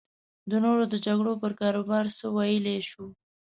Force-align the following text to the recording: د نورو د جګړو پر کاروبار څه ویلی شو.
د 0.49 0.51
نورو 0.65 0.83
د 0.93 0.95
جګړو 1.05 1.33
پر 1.41 1.51
کاروبار 1.61 2.05
څه 2.17 2.25
ویلی 2.35 2.77
شو. 2.89 3.05